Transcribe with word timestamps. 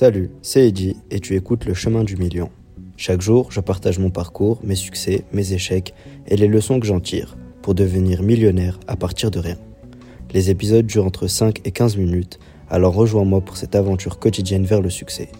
Salut, 0.00 0.30
c'est 0.42 0.68
Eddie 0.68 0.94
et 1.10 1.18
tu 1.18 1.34
écoutes 1.34 1.64
Le 1.64 1.74
Chemin 1.74 2.04
du 2.04 2.16
Million. 2.16 2.52
Chaque 2.96 3.20
jour, 3.20 3.50
je 3.50 3.58
partage 3.58 3.98
mon 3.98 4.10
parcours, 4.10 4.60
mes 4.62 4.76
succès, 4.76 5.24
mes 5.32 5.54
échecs 5.54 5.92
et 6.28 6.36
les 6.36 6.46
leçons 6.46 6.78
que 6.78 6.86
j'en 6.86 7.00
tire 7.00 7.36
pour 7.62 7.74
devenir 7.74 8.22
millionnaire 8.22 8.78
à 8.86 8.94
partir 8.94 9.32
de 9.32 9.40
rien. 9.40 9.58
Les 10.32 10.50
épisodes 10.50 10.86
durent 10.86 11.06
entre 11.06 11.26
5 11.26 11.66
et 11.66 11.72
15 11.72 11.96
minutes, 11.96 12.38
alors 12.68 12.94
rejoins-moi 12.94 13.40
pour 13.40 13.56
cette 13.56 13.74
aventure 13.74 14.20
quotidienne 14.20 14.64
vers 14.64 14.80
le 14.80 14.88
succès. 14.88 15.30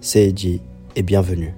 C'est 0.00 0.26
Eddie 0.26 0.62
et 0.96 1.02
bienvenue. 1.02 1.52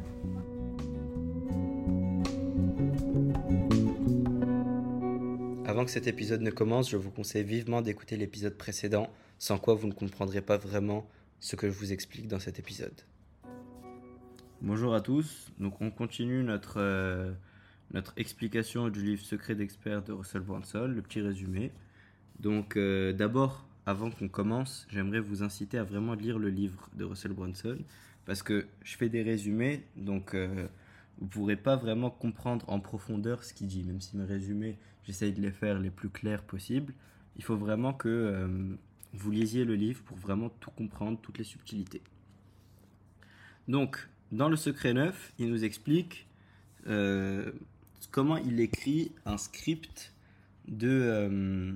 Avant 5.67 5.85
que 5.85 5.93
cet 5.93 6.09
épisode 6.09 6.41
ne 6.41 6.51
commence, 6.51 6.91
je 6.91 6.97
vous 6.97 7.13
conseille 7.13 7.45
vivement 7.45 7.81
d'écouter 7.81 8.17
l'épisode 8.17 8.57
précédent, 8.57 9.07
sans 9.39 9.57
quoi 9.57 9.75
vous 9.75 9.87
ne 9.87 9.93
comprendrez 9.93 10.41
pas 10.41 10.57
vraiment 10.57 11.07
ce 11.41 11.57
que 11.57 11.71
je 11.71 11.73
vous 11.73 11.93
explique 11.93 12.29
dans 12.29 12.39
cet 12.39 12.59
épisode. 12.59 13.01
Bonjour 14.61 14.95
à 14.95 15.01
tous, 15.01 15.51
donc 15.59 15.81
on 15.81 15.91
continue 15.91 16.45
notre, 16.45 16.75
euh, 16.77 17.33
notre 17.93 18.13
explication 18.19 18.91
du 18.91 19.03
livre 19.03 19.23
Secret 19.23 19.55
d'expert 19.55 20.03
de 20.03 20.13
Russell 20.13 20.43
Brunson, 20.43 20.87
le 20.87 21.01
petit 21.01 21.23
résumé. 21.23 21.73
Donc 22.41 22.77
euh, 22.77 23.15
d'abord, 23.15 23.67
avant 23.87 24.11
qu'on 24.11 24.29
commence, 24.29 24.87
j'aimerais 24.91 25.21
vous 25.21 25.43
inciter 25.43 25.79
à 25.79 25.83
vraiment 25.85 26.13
lire 26.13 26.39
le 26.39 26.51
livre 26.51 26.91
de 26.95 27.05
Russell 27.05 27.33
Brunson, 27.33 27.79
parce 28.27 28.43
que 28.43 28.67
je 28.85 28.97
fais 28.99 29.09
des 29.09 29.23
résumés, 29.23 29.83
donc 29.97 30.35
euh, 30.35 30.69
vous 31.17 31.25
ne 31.25 31.31
pourrez 31.31 31.57
pas 31.57 31.77
vraiment 31.77 32.11
comprendre 32.11 32.67
en 32.69 32.81
profondeur 32.81 33.45
ce 33.45 33.55
qu'il 33.55 33.67
dit, 33.67 33.83
même 33.83 34.03
si 34.03 34.15
mes 34.19 34.25
résumés, 34.25 34.77
j'essaye 35.05 35.33
de 35.33 35.41
les 35.41 35.53
faire 35.53 35.79
les 35.79 35.91
plus 35.91 36.11
clairs 36.11 36.43
possibles. 36.43 36.93
Il 37.37 37.45
faut 37.45 37.57
vraiment 37.57 37.95
que 37.95 38.77
vous 39.13 39.31
lisiez 39.31 39.65
le 39.65 39.75
livre 39.75 40.03
pour 40.03 40.17
vraiment 40.17 40.49
tout 40.61 40.71
comprendre, 40.71 41.19
toutes 41.21 41.39
les 41.39 41.45
subtilités. 41.45 42.03
Donc, 43.69 44.09
dans 44.33 44.49
le 44.49 44.57
secret 44.57 44.93
neuf, 44.93 45.33
il 45.39 45.49
nous 45.49 45.65
explique 45.65 46.27
euh, 46.87 47.51
comment 48.11 48.37
il 48.37 48.61
écrit 48.61 49.13
un 49.27 49.37
script 49.37 50.13
de 50.69 50.89
euh, 50.89 51.73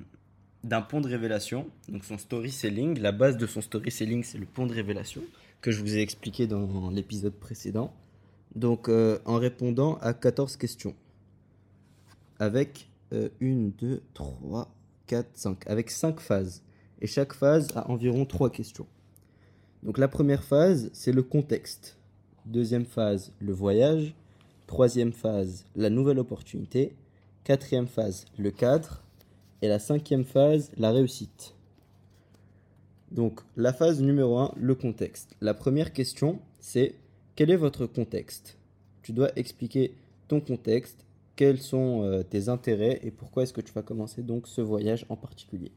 d'un 0.62 0.80
pont 0.80 1.00
de 1.00 1.08
révélation. 1.08 1.68
Donc 1.88 2.04
son 2.04 2.16
story 2.16 2.50
selling, 2.50 2.98
la 2.98 3.12
base 3.12 3.36
de 3.36 3.46
son 3.46 3.60
story 3.60 3.90
selling, 3.90 4.22
c'est 4.22 4.38
le 4.38 4.46
pont 4.46 4.66
de 4.66 4.72
révélation 4.72 5.22
que 5.60 5.70
je 5.70 5.80
vous 5.80 5.96
ai 5.96 6.00
expliqué 6.00 6.46
dans 6.46 6.90
l'épisode 6.90 7.34
précédent. 7.34 7.94
Donc 8.54 8.88
euh, 8.88 9.18
en 9.24 9.36
répondant 9.36 9.96
à 9.98 10.14
14 10.14 10.56
questions 10.56 10.94
avec 12.38 12.88
1 13.12 13.28
2 13.40 14.02
3 14.14 14.74
4 15.06 15.28
5 15.34 15.66
avec 15.66 15.90
5 15.90 16.20
phases 16.20 16.62
et 17.04 17.06
chaque 17.06 17.34
phase 17.34 17.68
a 17.76 17.90
environ 17.90 18.24
3 18.24 18.48
questions. 18.48 18.86
Donc 19.82 19.98
la 19.98 20.08
première 20.08 20.42
phase, 20.42 20.88
c'est 20.94 21.12
le 21.12 21.22
contexte. 21.22 21.98
Deuxième 22.46 22.86
phase, 22.86 23.30
le 23.40 23.52
voyage. 23.52 24.14
Troisième 24.66 25.12
phase, 25.12 25.66
la 25.76 25.90
nouvelle 25.90 26.18
opportunité. 26.18 26.94
Quatrième 27.44 27.88
phase, 27.88 28.24
le 28.38 28.50
cadre. 28.50 29.02
Et 29.60 29.68
la 29.68 29.78
cinquième 29.78 30.24
phase, 30.24 30.70
la 30.78 30.92
réussite. 30.92 31.54
Donc 33.10 33.42
la 33.54 33.74
phase 33.74 34.00
numéro 34.00 34.38
1, 34.38 34.54
le 34.56 34.74
contexte. 34.74 35.36
La 35.42 35.52
première 35.52 35.92
question, 35.92 36.38
c'est 36.58 36.94
quel 37.36 37.50
est 37.50 37.56
votre 37.56 37.84
contexte? 37.84 38.56
Tu 39.02 39.12
dois 39.12 39.30
expliquer 39.36 39.94
ton 40.26 40.40
contexte, 40.40 41.04
quels 41.36 41.60
sont 41.60 42.02
euh, 42.04 42.22
tes 42.22 42.48
intérêts 42.48 43.00
et 43.02 43.10
pourquoi 43.10 43.42
est-ce 43.42 43.52
que 43.52 43.60
tu 43.60 43.74
vas 43.74 43.82
commencer 43.82 44.22
donc 44.22 44.48
ce 44.48 44.62
voyage 44.62 45.04
en 45.10 45.16
particulier? 45.16 45.70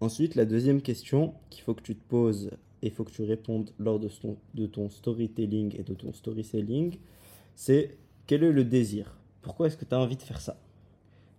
Ensuite, 0.00 0.34
la 0.34 0.46
deuxième 0.46 0.80
question 0.80 1.34
qu'il 1.50 1.62
faut 1.62 1.74
que 1.74 1.82
tu 1.82 1.94
te 1.94 2.08
poses 2.08 2.50
et 2.82 2.86
il 2.86 2.90
faut 2.90 3.04
que 3.04 3.10
tu 3.10 3.22
répondes 3.22 3.70
lors 3.78 4.00
de 4.00 4.66
ton, 4.66 4.88
storytelling 4.88 5.78
et 5.78 5.82
de 5.82 5.92
ton 5.92 6.12
storytelling, 6.14 6.96
c'est 7.54 7.98
quel 8.26 8.42
est 8.42 8.52
le 8.52 8.64
désir? 8.64 9.14
Pourquoi 9.42 9.66
est-ce 9.66 9.76
que 9.76 9.84
tu 9.84 9.94
as 9.94 9.98
envie 9.98 10.16
de 10.16 10.22
faire 10.22 10.40
ça? 10.40 10.56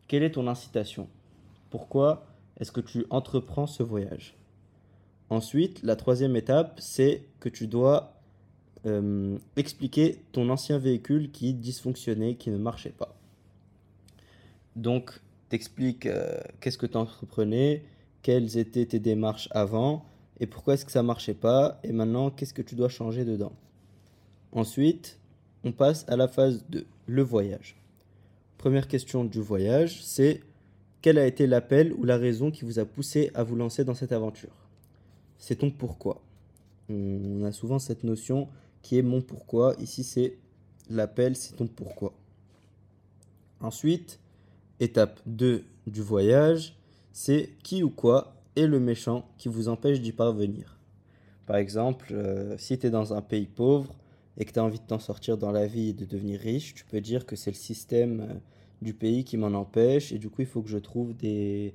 Quelle 0.08 0.22
est 0.22 0.32
ton 0.32 0.48
incitation? 0.48 1.08
Pourquoi 1.72 2.28
est-ce 2.60 2.72
que 2.72 2.82
tu 2.82 3.06
entreprends 3.10 3.66
ce 3.66 3.82
voyage? 3.82 4.36
Ensuite, 5.32 5.82
la 5.82 5.96
troisième 5.96 6.36
étape, 6.36 6.80
c'est 6.80 7.24
que 7.40 7.50
tu 7.50 7.66
dois 7.66 8.14
euh, 8.86 9.38
expliquer 9.56 10.24
ton 10.34 10.50
ancien 10.50 10.78
véhicule 10.78 11.32
qui 11.32 11.54
dysfonctionnait, 11.54 12.36
qui 12.36 12.52
ne 12.52 12.58
marchait 12.58 12.90
pas. 12.90 13.16
Donc, 14.76 15.20
t'expliques 15.50 16.06
euh, 16.06 16.40
qu'est-ce 16.60 16.78
que 16.78 16.86
tu 16.86 16.98
entreprenais, 16.98 17.84
quelles 18.22 18.58
étaient 18.58 18.86
tes 18.86 19.00
démarches 19.00 19.50
avant 19.52 20.06
et 20.40 20.48
pourquoi 20.48 20.74
est-ce 20.74 20.86
que 20.86 20.92
ça 20.92 21.04
marchait 21.04 21.34
pas 21.34 21.80
et 21.84 21.92
maintenant 21.92 22.30
qu'est-ce 22.32 22.54
que 22.54 22.62
tu 22.62 22.76
dois 22.76 22.90
changer 22.90 23.26
dedans? 23.26 23.54
Ensuite, 24.52 25.20
on 25.64 25.72
passe 25.72 26.06
à 26.08 26.16
la 26.16 26.28
phase 26.28 26.66
2, 26.70 26.86
le 27.06 27.22
voyage. 27.22 27.76
Première 28.58 28.88
question 28.88 29.24
du 29.24 29.40
voyage, 29.40 30.04
c'est 30.04 30.42
quel 31.02 31.18
a 31.18 31.26
été 31.26 31.48
l'appel 31.48 31.94
ou 31.94 32.04
la 32.04 32.18
raison 32.18 32.52
qui 32.52 32.66
vous 32.66 32.80
a 32.80 32.86
poussé 32.86 33.32
à 33.34 33.44
vous 33.44 33.56
lancer 33.56 33.84
dans 33.84 33.96
cette 33.96 34.12
aventure? 34.12 34.56
C'est 35.38 35.56
ton 35.56 35.72
pourquoi? 35.72 36.22
On 36.90 37.44
a 37.44 37.52
souvent 37.52 37.80
cette 37.80 38.04
notion 38.04 38.48
qui 38.82 38.98
est 38.98 39.04
mon 39.04 39.22
pourquoi. 39.22 39.76
Ici, 39.80 40.04
c'est 40.04 40.38
l'appel, 40.90 41.36
c'est 41.36 41.56
ton 41.56 41.68
pourquoi. 41.68 42.14
Ensuite, 43.60 44.20
étape 44.80 45.20
2 45.26 45.64
du 45.88 46.02
voyage, 46.02 46.76
c'est 47.12 47.50
qui 47.64 47.84
ou 47.84 47.90
quoi 47.90 48.36
est 48.56 48.68
le 48.68 48.80
méchant 48.80 49.26
qui 49.38 49.50
vous 49.50 49.70
empêche 49.70 50.02
d'y 50.02 50.12
parvenir? 50.12 50.80
Par 51.46 51.58
exemple, 51.58 52.10
euh, 52.12 52.58
si 52.58 52.78
tu 52.78 52.88
es 52.88 52.90
dans 52.90 53.14
un 53.14 53.22
pays 53.22 53.48
pauvre 53.48 53.94
et 54.38 54.46
que 54.46 54.52
tu 54.52 54.60
as 54.60 54.64
envie 54.64 54.80
de 54.80 54.86
t'en 54.86 55.00
sortir 55.00 55.38
dans 55.38 55.52
la 55.52 55.68
vie 55.68 55.90
et 55.90 55.94
de 55.94 56.06
devenir 56.06 56.40
riche, 56.40 56.74
tu 56.74 56.86
peux 56.86 57.02
dire 57.02 57.26
que 57.26 57.36
c'est 57.36 57.52
le 57.52 57.56
système 57.56 58.22
euh, 58.22 58.34
du 58.82 58.94
pays 58.94 59.24
qui 59.24 59.38
m'en 59.38 59.48
empêche 59.48 60.12
et 60.12 60.18
du 60.18 60.30
coup 60.30 60.42
il 60.42 60.48
faut 60.48 60.62
que 60.62 60.70
je 60.70 60.78
trouve 60.78 61.16
des, 61.16 61.74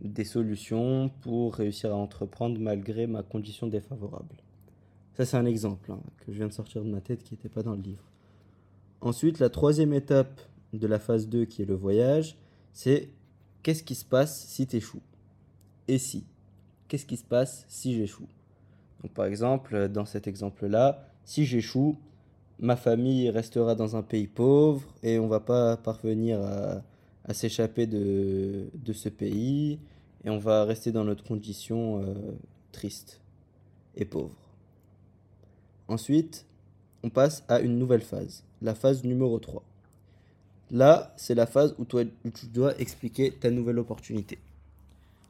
des 0.00 0.24
solutions 0.24 1.10
pour 1.20 1.54
réussir 1.54 1.92
à 1.92 1.96
entreprendre 1.96 2.58
malgré 2.60 3.06
ma 3.06 3.22
condition 3.22 3.66
défavorable. 3.66 4.36
Ça 5.14 5.24
c'est 5.24 5.36
un 5.36 5.46
exemple 5.46 5.90
hein, 5.90 6.00
que 6.18 6.32
je 6.32 6.36
viens 6.36 6.48
de 6.48 6.52
sortir 6.52 6.84
de 6.84 6.88
ma 6.88 7.00
tête 7.00 7.22
qui 7.22 7.34
n'était 7.34 7.48
pas 7.48 7.62
dans 7.62 7.74
le 7.74 7.82
livre. 7.82 8.04
Ensuite, 9.00 9.38
la 9.38 9.50
troisième 9.50 9.92
étape 9.92 10.40
de 10.72 10.86
la 10.86 10.98
phase 10.98 11.28
2 11.28 11.44
qui 11.44 11.62
est 11.62 11.66
le 11.66 11.74
voyage, 11.74 12.36
c'est 12.72 13.10
qu'est-ce 13.66 13.82
qui 13.82 13.96
se 13.96 14.04
passe 14.04 14.46
si 14.46 14.64
tu 14.68 14.76
échoues 14.76 15.02
Et 15.88 15.98
si? 15.98 16.24
Qu'est-ce 16.86 17.04
qui 17.04 17.16
se 17.16 17.24
passe 17.24 17.64
si 17.66 17.96
j'échoue? 17.96 18.28
Donc 19.02 19.10
par 19.10 19.24
exemple, 19.24 19.88
dans 19.88 20.04
cet 20.04 20.28
exemple-là, 20.28 21.04
si 21.24 21.44
j'échoue, 21.44 21.98
ma 22.60 22.76
famille 22.76 23.28
restera 23.28 23.74
dans 23.74 23.96
un 23.96 24.04
pays 24.04 24.28
pauvre 24.28 24.86
et 25.02 25.18
on 25.18 25.26
va 25.26 25.40
pas 25.40 25.76
parvenir 25.76 26.40
à, 27.24 27.34
s'échapper 27.34 27.88
de, 27.88 28.68
ce 28.92 29.08
pays 29.08 29.80
et 30.24 30.30
on 30.30 30.38
va 30.38 30.62
rester 30.62 30.92
dans 30.92 31.02
notre 31.02 31.24
condition 31.24 32.04
euh, 32.04 32.14
triste 32.70 33.20
et 33.96 34.04
pauvre. 34.04 34.36
Ensuite, 35.88 36.46
on 37.02 37.10
passe 37.10 37.42
à 37.48 37.58
une 37.58 37.80
nouvelle 37.80 38.02
phase, 38.02 38.44
la 38.62 38.76
phase 38.76 39.02
numéro 39.02 39.40
3. 39.40 39.64
Là, 40.70 41.14
c'est 41.16 41.34
la 41.34 41.46
phase 41.46 41.74
où, 41.78 41.84
tu 41.84 42.46
dois 42.46 42.78
expliquer 42.80 43.32
ta 43.32 43.50
nouvelle 43.50 43.78
opportunité. 43.78 44.38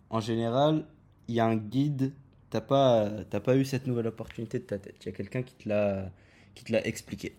En 0.08 0.20
général, 0.20 0.84
il 1.28 1.34
y 1.34 1.40
a 1.40 1.46
un 1.46 1.56
guide, 1.56 2.12
tu 2.50 2.56
n'as 2.56 2.60
pas, 2.60 3.10
pas 3.24 3.56
eu 3.56 3.64
cette 3.64 3.86
nouvelle 3.86 4.06
opportunité 4.06 4.58
de 4.58 4.64
ta 4.64 4.78
tête. 4.78 4.96
Il 5.02 5.06
y 5.06 5.08
a 5.08 5.12
quelqu'un 5.12 5.42
qui 5.42 5.54
te 5.54 5.68
l'a 5.68 6.86
expliqué. 6.86 7.34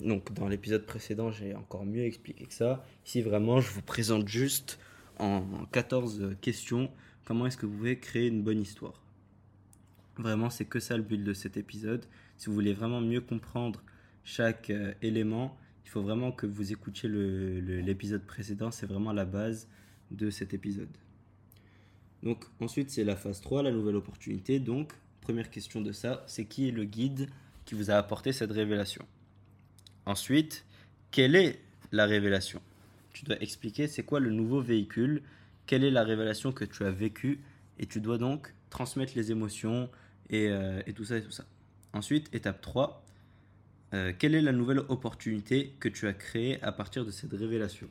Donc, 0.00 0.32
dans 0.34 0.48
l'épisode 0.48 0.84
précédent, 0.84 1.30
j'ai 1.30 1.54
encore 1.54 1.84
mieux 1.84 2.04
expliqué 2.04 2.44
que 2.44 2.54
ça. 2.54 2.84
Ici, 3.06 3.22
vraiment, 3.22 3.60
je 3.60 3.70
vous 3.70 3.82
présente 3.82 4.26
juste 4.28 4.78
en 5.18 5.42
14 5.70 6.36
questions 6.40 6.90
comment 7.24 7.46
est-ce 7.46 7.56
que 7.56 7.66
vous 7.66 7.76
pouvez 7.76 7.98
créer 7.98 8.26
une 8.28 8.42
bonne 8.42 8.60
histoire. 8.60 9.00
Vraiment, 10.18 10.50
c'est 10.50 10.64
que 10.64 10.80
ça 10.80 10.96
le 10.96 11.02
but 11.02 11.22
de 11.22 11.32
cet 11.32 11.56
épisode. 11.56 12.04
Si 12.36 12.46
vous 12.46 12.54
voulez 12.54 12.74
vraiment 12.74 13.00
mieux 13.00 13.20
comprendre 13.20 13.82
chaque 14.24 14.70
euh, 14.70 14.92
élément, 15.02 15.56
il 15.84 15.90
faut 15.90 16.02
vraiment 16.02 16.32
que 16.32 16.46
vous 16.46 16.72
écoutiez 16.72 17.08
l'épisode 17.08 18.24
précédent, 18.24 18.70
c'est 18.70 18.86
vraiment 18.86 19.12
la 19.12 19.24
base 19.24 19.68
de 20.10 20.30
cet 20.30 20.54
épisode. 20.54 20.96
Donc 22.22 22.44
ensuite 22.60 22.90
c'est 22.90 23.04
la 23.04 23.16
phase 23.16 23.40
3, 23.40 23.62
la 23.62 23.72
nouvelle 23.72 23.96
opportunité. 23.96 24.60
Donc 24.60 24.92
première 25.20 25.50
question 25.50 25.80
de 25.80 25.92
ça, 25.92 26.22
c'est 26.26 26.44
qui 26.44 26.68
est 26.68 26.72
le 26.72 26.84
guide 26.84 27.28
qui 27.64 27.74
vous 27.74 27.90
a 27.90 27.94
apporté 27.94 28.32
cette 28.32 28.52
révélation? 28.52 29.06
Ensuite, 30.06 30.64
quelle 31.10 31.36
est 31.36 31.60
la 31.92 32.06
révélation? 32.06 32.60
Tu 33.12 33.24
dois 33.24 33.40
expliquer 33.40 33.86
c'est 33.86 34.02
quoi 34.02 34.20
le 34.20 34.30
nouveau 34.30 34.60
véhicule, 34.60 35.22
quelle 35.66 35.84
est 35.84 35.90
la 35.90 36.02
révélation 36.02 36.52
que 36.52 36.64
tu 36.64 36.84
as 36.84 36.90
vécue? 36.90 37.40
Et 37.78 37.86
tu 37.86 38.00
dois 38.00 38.18
donc 38.18 38.54
transmettre 38.70 39.12
les 39.16 39.30
émotions 39.30 39.90
et, 40.30 40.48
euh, 40.48 40.82
et 40.86 40.92
tout 40.92 41.04
ça 41.04 41.18
et 41.18 41.22
tout 41.22 41.30
ça. 41.30 41.44
Ensuite, 41.92 42.34
étape 42.34 42.60
3, 42.60 43.04
euh, 43.94 44.12
quelle 44.18 44.34
est 44.34 44.40
la 44.40 44.52
nouvelle 44.52 44.80
opportunité 44.88 45.74
que 45.80 45.88
tu 45.88 46.06
as 46.06 46.12
créée 46.12 46.62
à 46.62 46.72
partir 46.72 47.04
de 47.04 47.10
cette 47.10 47.32
révélation? 47.32 47.88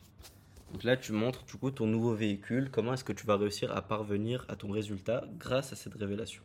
Donc 0.73 0.83
là, 0.83 0.95
tu 0.97 1.11
montres 1.11 1.43
du 1.45 1.57
coup 1.57 1.71
ton 1.71 1.85
nouveau 1.85 2.15
véhicule, 2.15 2.69
comment 2.71 2.93
est-ce 2.93 3.03
que 3.03 3.13
tu 3.13 3.25
vas 3.25 3.37
réussir 3.37 3.75
à 3.75 3.81
parvenir 3.81 4.45
à 4.47 4.55
ton 4.55 4.71
résultat 4.71 5.25
grâce 5.37 5.73
à 5.73 5.75
cette 5.75 5.95
révélation? 5.95 6.43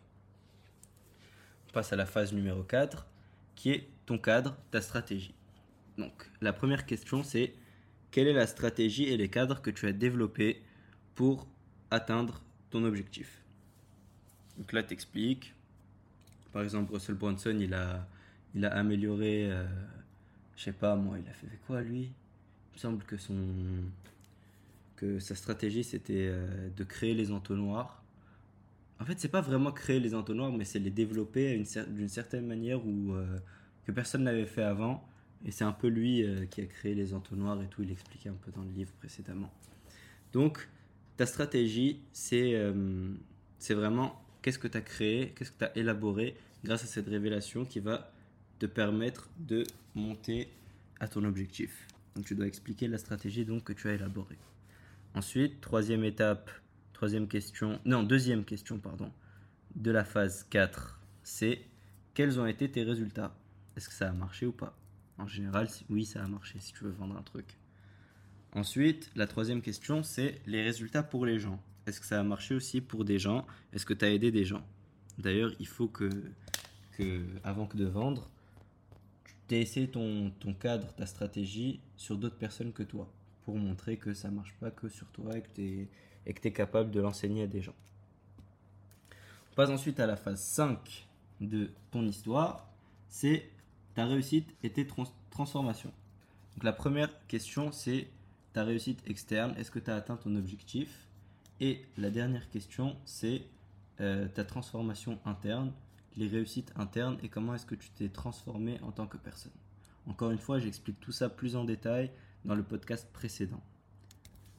passe 1.77 1.93
à 1.93 1.97
la 1.97 2.07
phase 2.07 2.33
numéro 2.33 2.63
4, 2.63 3.07
qui 3.55 3.71
est 3.71 3.87
ton 4.07 4.17
cadre, 4.17 4.57
ta 4.71 4.81
stratégie. 4.81 5.35
Donc, 5.99 6.31
la 6.41 6.55
première 6.55 6.87
question, 6.87 7.23
c'est 7.23 7.53
quelle 8.11 8.29
est 8.29 8.33
la 8.33 8.47
stratégie 8.47 9.05
et 9.05 9.19
les 9.19 9.29
cadres 9.29 9.61
que 9.61 9.69
tu 9.69 9.87
as 9.87 9.93
développés 9.93 10.63
pour 11.15 11.47
atteindre 11.91 12.41
ton 12.71 12.83
objectif? 12.83 13.43
Donc 14.57 14.73
là, 14.73 14.83
tu 14.83 14.95
expliques. 14.95 15.55
Par 16.51 16.63
exemple, 16.63 16.95
Russell 16.95 17.17
Brunson, 17.17 17.59
il 17.61 17.75
a, 17.75 18.09
il 18.57 18.65
a 18.65 18.75
amélioré, 18.75 19.51
euh, 19.51 19.65
je 20.57 20.65
sais 20.65 20.73
pas 20.73 20.97
moi, 20.97 21.19
il 21.19 21.29
a 21.29 21.33
fait 21.33 21.47
quoi 21.67 21.83
lui? 21.83 22.05
Il 22.05 22.75
me 22.75 22.79
semble 22.79 23.05
que, 23.05 23.19
son, 23.19 23.37
que 24.97 25.19
sa 25.19 25.35
stratégie, 25.35 25.85
c'était 25.85 26.29
euh, 26.31 26.71
de 26.75 26.85
créer 26.85 27.15
les 27.15 27.31
entonnoirs. 27.31 28.03
En 28.99 29.05
fait, 29.05 29.21
c'est 29.21 29.29
pas 29.29 29.43
vraiment 29.43 29.73
créer 29.73 30.01
les 30.01 30.15
entonnoirs, 30.15 30.51
mais 30.53 30.65
c'est 30.65 30.79
les 30.79 30.91
développer 30.91 31.63
d'une 31.89 32.09
certaine 32.09 32.47
manière 32.47 32.85
où, 32.85 33.13
euh, 33.13 33.39
que 33.85 33.93
personne 33.93 34.25
n'avait 34.25 34.47
fait 34.47 34.63
avant 34.63 35.07
et 35.45 35.51
c'est 35.51 35.65
un 35.65 35.73
peu 35.73 35.89
lui 35.89 36.25
euh, 36.25 36.47
qui 36.47 36.63
a 36.63 36.67
créé 36.67 36.95
les 36.95 37.13
entonnoirs 37.13 37.63
et 37.63 37.67
tout, 37.67 37.83
il 37.83 37.91
expliquait 37.91 38.31
un 38.31 38.39
peu 38.41 38.51
dans 38.53 38.63
le 38.63 38.71
livre 38.71 38.93
précédemment. 38.99 39.53
Donc, 40.33 40.67
ta 41.19 41.27
stratégie, 41.27 42.01
c'est 42.13 42.61
c'est 43.59 43.75
vraiment 43.75 44.23
qu'est-ce 44.43 44.59
que 44.59 44.69
tu 44.69 44.77
as 44.77 44.83
créé, 44.83 45.33
qu'est-ce 45.37 45.51
que 45.51 45.59
tu 45.59 45.65
as 45.65 45.77
élaboré 45.77 46.37
grâce 46.65 46.85
à 46.85 46.87
cette 46.87 47.07
révélation 47.07 47.65
qui 47.65 47.81
va 47.81 48.11
te 48.59 48.67
permettre 48.67 49.29
de 49.39 49.65
monter 49.95 50.49
à 51.01 51.09
ton 51.09 51.25
objectif. 51.25 51.87
Donc, 52.15 52.25
tu 52.25 52.35
dois 52.35 52.47
expliquer 52.47 52.89
la 52.89 52.99
stratégie 52.99 53.45
donc, 53.45 53.65
que 53.65 53.73
tu 53.73 53.89
as 53.89 53.95
élaborée. 53.95 54.39
Ensuite, 55.15 55.61
troisième 55.61 56.05
étape, 56.05 56.51
troisième 56.93 57.29
question, 57.29 57.79
non, 57.85 58.03
deuxième 58.03 58.45
question, 58.45 58.79
pardon, 58.79 59.13
de 59.75 59.91
la 59.91 60.05
phase 60.05 60.47
4, 60.51 61.01
c'est 61.23 61.61
quels 62.15 62.41
ont 62.41 62.47
été 62.47 62.71
tes 62.71 62.83
résultats? 62.83 63.37
Est-ce 63.77 63.89
que 63.89 63.95
ça 63.95 64.09
a 64.09 64.13
marché 64.13 64.47
ou 64.47 64.53
pas? 64.53 64.75
En 65.19 65.27
général, 65.27 65.69
oui, 65.91 66.05
ça 66.07 66.23
a 66.23 66.27
marché 66.29 66.59
si 66.61 66.73
tu 66.73 66.85
veux 66.85 66.91
vendre 66.91 67.17
un 67.17 67.23
truc. 67.23 67.59
Ensuite, 68.53 69.11
la 69.15 69.27
troisième 69.27 69.61
question, 69.61 70.03
c'est 70.03 70.41
les 70.47 70.63
résultats 70.63 71.03
pour 71.03 71.27
les 71.27 71.39
gens. 71.39 71.63
Est-ce 71.87 72.01
que 72.01 72.07
ça 72.07 72.19
a 72.19 72.23
marché 72.23 72.55
aussi 72.55 72.81
pour 72.81 73.05
des 73.05 73.19
gens? 73.19 73.47
Est-ce 73.73 73.85
que 73.85 73.93
tu 73.93 74.05
as 74.05 74.11
aidé 74.11 74.31
des 74.31 74.45
gens? 74.45 74.67
D'ailleurs, 75.19 75.53
il 75.61 75.67
faut 75.67 75.89
que, 75.89 76.09
que, 76.93 77.23
avant 77.45 77.67
que 77.67 77.77
de 77.77 77.85
vendre, 77.85 78.31
tu 79.49 79.55
aies 79.55 79.63
essayé 79.63 79.89
ton, 79.89 80.31
ton 80.41 80.55
cadre, 80.55 80.93
ta 80.95 81.07
stratégie 81.07 81.81
sur 81.97 82.17
d'autres 82.17 82.37
personnes 82.37 82.73
que 82.73 82.83
toi, 82.83 83.11
pour 83.45 83.57
montrer 83.57 83.97
que 83.97 84.15
ça 84.15 84.31
marche 84.31 84.55
pas 84.61 84.71
que 84.71 84.89
sur 84.89 85.07
toi 85.09 85.37
et 85.37 85.43
que 85.43 85.49
tu 85.55 85.89
es, 86.27 86.53
capable 86.53 86.91
de 86.91 87.01
l'enseigner 87.01 87.45
à 87.45 87.47
des 87.47 87.63
gens. 87.63 87.75
On 89.53 89.55
passe 89.55 89.71
ensuite 89.71 90.01
à 90.01 90.07
la 90.07 90.17
phase 90.17 90.43
5 90.43 91.07
de 91.41 91.71
ton 91.91 92.07
histoire, 92.07 92.69
c'est 93.09 93.49
ta 93.95 94.05
réussite 94.05 94.55
et 94.63 94.71
tes 94.71 94.87
transformations. 95.31 95.93
Donc 96.55 96.65
la 96.65 96.73
première 96.73 97.11
question, 97.27 97.73
c'est 97.73 98.09
ta 98.53 98.65
réussite 98.65 99.03
externe, 99.07 99.55
est-ce 99.59 99.71
que 99.71 99.79
tu 99.79 99.91
as 99.91 99.97
atteint 99.97 100.17
ton 100.17 100.35
objectif? 100.37 101.07
Et 101.61 101.85
la 101.97 102.11
dernière 102.11 102.51
question, 102.51 102.97
c'est 103.05 103.43
euh, 104.01 104.29
ta 104.29 104.45
transformation 104.45 105.19
interne, 105.25 105.73
les 106.17 106.29
réussites 106.29 106.73
internes 106.77 107.19
et 107.23 107.29
comment 107.29 107.55
est-ce 107.55 107.67
que 107.67 107.75
tu 107.75 107.91
t'es 107.91 108.09
transformé 108.09 108.81
en 108.83 108.93
tant 108.93 109.07
que 109.07 109.17
personne. 109.17 109.53
Encore 110.07 110.31
une 110.31 110.39
fois, 110.39 110.59
j'explique 110.59 111.01
tout 111.01 111.13
ça 111.13 111.29
plus 111.29 111.57
en 111.57 111.65
détail 111.65 112.11
dans 112.45 112.55
le 112.55 112.63
podcast 112.63 113.09
précédent. 113.13 113.61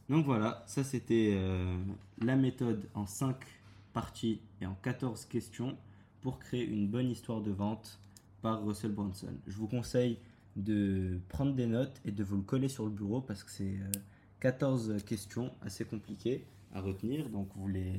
Donc 0.10 0.26
voilà, 0.26 0.64
ça 0.68 0.84
c'était 0.84 1.34
euh, 1.34 1.78
la 2.22 2.36
méthode 2.36 2.88
en 2.94 3.06
5 3.06 3.36
parties 3.94 4.40
et 4.62 4.66
en 4.66 4.76
14 4.76 5.26
questions 5.26 5.78
pour 6.22 6.40
créer 6.40 6.66
une 6.66 6.88
bonne 6.88 7.10
histoire 7.10 7.42
de 7.42 7.52
vente 7.52 8.00
par 8.42 8.64
Russell 8.66 8.92
Brunson. 8.92 9.34
Je 9.48 9.58
vous 9.58 9.68
conseille 9.68 10.18
de 10.56 11.20
prendre 11.30 11.54
des 11.54 11.68
notes 11.68 12.02
et 12.06 12.12
de 12.12 12.24
vous 12.24 12.38
le 12.38 12.42
coller 12.44 12.70
sur 12.70 12.86
le 12.86 12.92
bureau 12.92 13.22
parce 13.22 13.44
que 13.44 13.52
c'est 13.52 13.76
14 14.40 14.90
euh, 14.92 15.00
questions 15.00 15.52
assez 15.62 15.86
compliquées 15.86 16.46
à 16.74 16.82
retenir. 16.82 17.30
Donc 17.30 17.50
vous 17.56 17.68
les, 17.68 17.94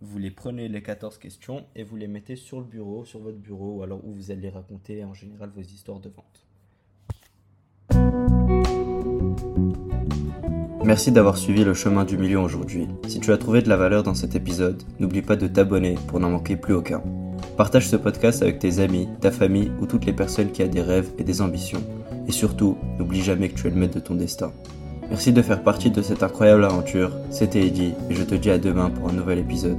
vous 0.00 0.18
les 0.18 0.30
prenez 0.30 0.68
les 0.68 0.80
14 0.80 1.18
questions 1.18 1.64
et 1.74 1.82
vous 1.82 1.96
les 1.96 2.06
mettez 2.06 2.36
sur 2.36 2.60
le 2.60 2.64
bureau, 2.64 3.04
sur 3.04 3.18
votre 3.20 3.38
bureau, 3.38 3.82
alors 3.82 4.00
où 4.04 4.12
vous 4.12 4.30
allez 4.30 4.48
raconter 4.48 5.04
en 5.04 5.12
général 5.12 5.50
vos 5.54 5.62
histoires 5.62 6.00
de 6.00 6.10
vente. 6.10 6.44
Merci 10.84 11.10
d'avoir 11.10 11.36
suivi 11.36 11.64
le 11.64 11.74
chemin 11.74 12.04
du 12.04 12.16
million 12.16 12.44
aujourd'hui. 12.44 12.86
Si 13.08 13.20
tu 13.20 13.32
as 13.32 13.38
trouvé 13.38 13.60
de 13.60 13.68
la 13.68 13.76
valeur 13.76 14.04
dans 14.04 14.14
cet 14.14 14.36
épisode, 14.36 14.82
n'oublie 15.00 15.20
pas 15.20 15.36
de 15.36 15.48
t'abonner 15.48 15.96
pour 16.06 16.20
n'en 16.20 16.30
manquer 16.30 16.56
plus 16.56 16.74
aucun. 16.74 17.02
Partage 17.56 17.88
ce 17.88 17.96
podcast 17.96 18.40
avec 18.42 18.60
tes 18.60 18.78
amis, 18.78 19.08
ta 19.20 19.32
famille 19.32 19.72
ou 19.80 19.86
toutes 19.86 20.06
les 20.06 20.12
personnes 20.12 20.52
qui 20.52 20.62
ont 20.62 20.68
des 20.68 20.80
rêves 20.80 21.10
et 21.18 21.24
des 21.24 21.42
ambitions. 21.42 21.82
Et 22.28 22.32
surtout, 22.32 22.78
n'oublie 22.98 23.22
jamais 23.22 23.48
que 23.48 23.58
tu 23.58 23.66
es 23.66 23.70
le 23.70 23.76
maître 23.76 23.96
de 23.96 24.00
ton 24.00 24.14
destin. 24.14 24.52
Merci 25.10 25.32
de 25.32 25.40
faire 25.42 25.62
partie 25.62 25.90
de 25.90 26.02
cette 26.02 26.22
incroyable 26.22 26.64
aventure. 26.64 27.10
C'était 27.30 27.66
Eddie 27.66 27.94
et 28.10 28.14
je 28.14 28.24
te 28.24 28.34
dis 28.34 28.50
à 28.50 28.58
demain 28.58 28.90
pour 28.90 29.08
un 29.08 29.12
nouvel 29.12 29.38
épisode. 29.38 29.78